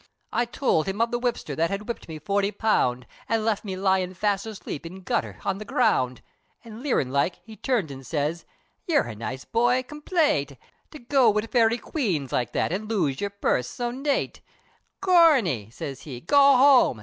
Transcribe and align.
I 0.33 0.45
towld 0.47 0.87
him 0.87 0.99
of 0.99 1.11
the 1.11 1.19
whipsther, 1.19 1.55
that 1.55 1.69
Had 1.69 1.87
whipped 1.87 2.07
me 2.09 2.17
forty 2.17 2.51
pound, 2.51 3.05
An' 3.29 3.45
left 3.45 3.63
me 3.63 3.75
lyin' 3.75 4.15
fast 4.15 4.47
asleep, 4.47 4.83
In 4.83 5.03
gutther, 5.03 5.37
on 5.45 5.59
the 5.59 5.63
ground. 5.63 6.23
Then 6.63 6.81
leerin' 6.81 7.11
like, 7.11 7.35
he 7.43 7.55
turned, 7.55 7.91
and 7.91 8.03
siz, 8.03 8.43
"You're 8.87 9.03
a 9.03 9.13
nice 9.15 9.45
boy! 9.45 9.83
complate! 9.83 10.57
To 10.89 10.97
go 10.97 11.29
wid 11.29 11.51
Fairy 11.51 11.77
Queens, 11.77 12.31
like 12.31 12.51
that, 12.53 12.71
An' 12.71 12.85
lose 12.87 13.21
yer 13.21 13.29
purse, 13.29 13.67
so 13.67 13.91
nate. 13.91 14.41
Corney!" 15.01 15.69
siz 15.69 16.01
he, 16.01 16.19
"go 16.21 16.57
home!" 16.57 16.99